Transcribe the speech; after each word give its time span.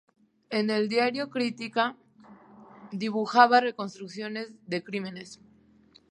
En 0.49 0.71
el 0.71 0.89
diario 0.89 1.29
Crítica 1.29 1.95
dibujaba 2.91 3.59
reconstrucciones 3.61 4.51
de 4.65 4.83
crímenes. 4.83 5.39